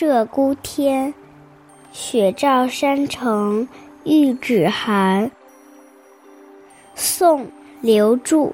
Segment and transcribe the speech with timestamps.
[0.00, 1.12] 鹧鸪天，
[1.92, 3.68] 雪照山城
[4.04, 5.30] 欲指寒。
[6.94, 7.44] 宋·
[7.82, 8.50] 刘著。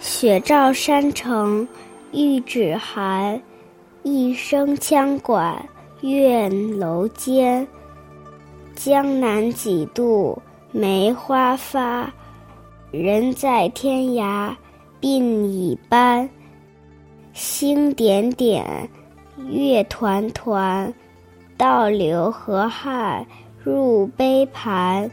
[0.00, 1.68] 雪照山城
[2.12, 3.38] 欲指寒，
[4.02, 5.62] 一声羌管
[6.00, 7.68] 怨楼间。
[8.74, 10.40] 江南几度
[10.72, 12.10] 梅花发，
[12.90, 14.56] 人在天涯
[15.00, 16.28] 鬓已斑。
[17.32, 18.88] 星点点，
[19.48, 20.92] 月团团，
[21.56, 23.24] 倒流河汉
[23.62, 25.10] 入杯盘。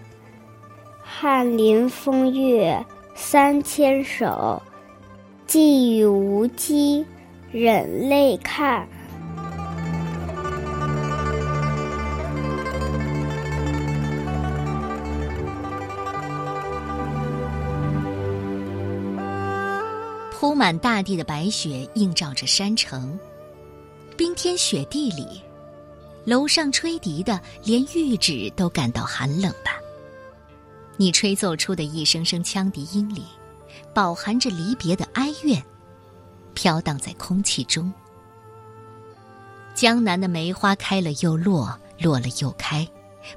[1.02, 4.62] 翰林风月三千首，
[5.46, 7.06] 寄与无羁
[7.52, 8.88] 忍泪看。
[20.40, 23.20] 铺满大地的白雪映照着山城，
[24.16, 25.42] 冰天雪地里，
[26.26, 29.72] 楼上吹笛的连玉指都感到寒冷吧？
[30.96, 33.24] 你吹奏出的一声声羌笛音里，
[33.96, 35.60] 饱含着离别的哀怨，
[36.54, 37.92] 飘荡在空气中。
[39.74, 42.88] 江南的梅花开了又落，落了又开，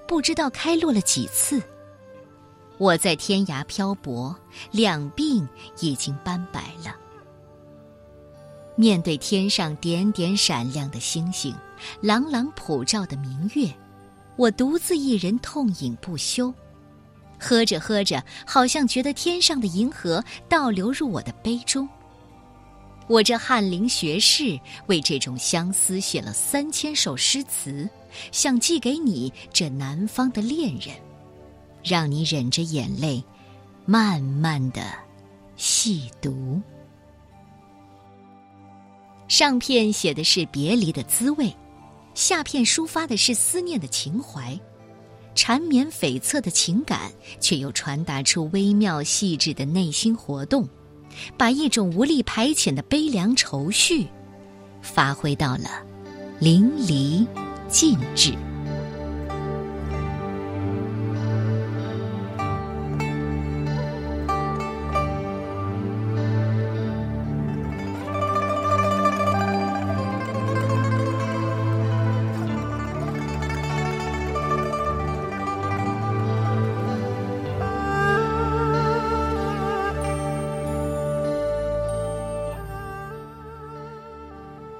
[0.07, 1.63] 不知道开落了几次。
[2.81, 4.35] 我在天涯漂泊，
[4.71, 5.47] 两鬓
[5.81, 6.97] 已经斑白了。
[8.75, 11.55] 面对天上点点闪亮的星星，
[12.01, 13.71] 朗朗普照的明月，
[14.37, 16.53] 我独自一人痛饮不休。
[17.39, 21.87] 喝着喝着，好像觉得天上的银河倒流入我的杯中。
[23.09, 27.87] 我这翰林学士为这种相思写了三千首诗词，
[28.33, 30.95] 想寄给你这南方的恋人。
[31.83, 33.23] 让你忍着眼泪，
[33.87, 34.83] 慢慢的
[35.57, 36.61] 细读。
[39.29, 41.55] 上片写的是别离的滋味，
[42.15, 44.59] 下片抒发的是思念的情怀，
[45.35, 50.69] 缠绵悱恻的情感，却又传达出微妙细致的内心活动，
[51.37, 54.07] 把一种无力排遣的悲凉愁绪，
[54.83, 55.83] 发挥到了
[56.41, 57.25] 淋漓
[57.69, 58.35] 尽致。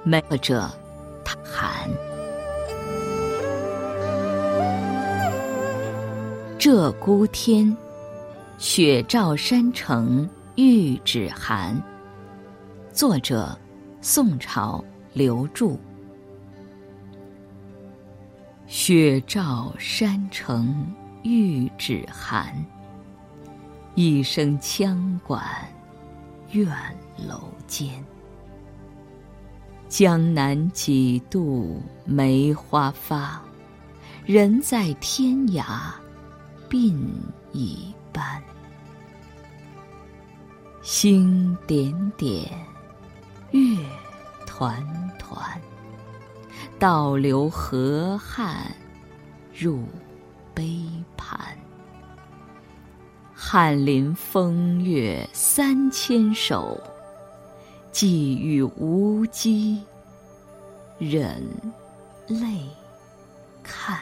[0.03, 0.67] 作者：
[1.23, 1.87] 唐寒。
[6.57, 7.77] 鹧鸪天，
[8.57, 11.79] 雪照山城玉指寒。
[12.91, 13.55] 作者：
[14.01, 15.77] 宋朝刘著。
[18.65, 20.83] 雪照山城
[21.21, 22.51] 玉指寒，
[23.93, 25.45] 一声羌管
[26.49, 26.67] 怨
[27.17, 28.03] 楼间。
[29.91, 33.41] 江南几度梅花发，
[34.25, 35.65] 人在天涯
[36.69, 36.95] 鬓
[37.51, 38.41] 已斑。
[40.81, 42.49] 星点点，
[43.51, 43.59] 月
[44.47, 44.81] 团
[45.19, 45.61] 团，
[46.79, 48.73] 倒流河汉
[49.53, 49.83] 入
[50.53, 50.81] 杯
[51.17, 51.37] 盘。
[53.35, 56.81] 翰林风月三千首。
[58.01, 59.83] 细雨无机，
[60.97, 61.39] 忍
[62.27, 62.65] 泪
[63.61, 63.99] 看。